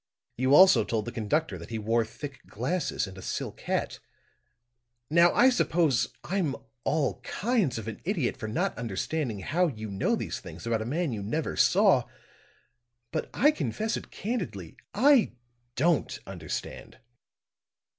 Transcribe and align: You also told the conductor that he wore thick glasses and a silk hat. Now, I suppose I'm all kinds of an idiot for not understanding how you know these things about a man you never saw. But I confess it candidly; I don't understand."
You 0.35 0.55
also 0.55 0.83
told 0.83 1.05
the 1.05 1.11
conductor 1.11 1.59
that 1.59 1.69
he 1.69 1.77
wore 1.77 2.03
thick 2.03 2.39
glasses 2.47 3.05
and 3.05 3.19
a 3.19 3.21
silk 3.21 3.59
hat. 3.61 3.99
Now, 5.11 5.31
I 5.35 5.51
suppose 5.51 6.07
I'm 6.23 6.55
all 6.83 7.19
kinds 7.19 7.77
of 7.77 7.87
an 7.87 8.01
idiot 8.03 8.35
for 8.35 8.47
not 8.47 8.75
understanding 8.79 9.41
how 9.41 9.67
you 9.67 9.91
know 9.91 10.15
these 10.15 10.39
things 10.39 10.65
about 10.65 10.81
a 10.81 10.85
man 10.85 11.13
you 11.13 11.21
never 11.21 11.55
saw. 11.55 12.05
But 13.11 13.29
I 13.31 13.51
confess 13.51 13.95
it 13.95 14.09
candidly; 14.09 14.75
I 14.91 15.33
don't 15.75 16.17
understand." 16.25 16.97